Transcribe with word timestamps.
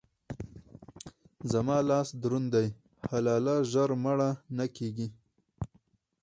زما 1.51 1.77
لاس 1.89 2.07
دروند 2.21 2.47
دی؛ 2.53 2.67
حلاله 3.09 3.55
ژر 3.71 3.89
مړه 4.03 4.29
نه 4.57 4.65
کېږي. 4.75 5.07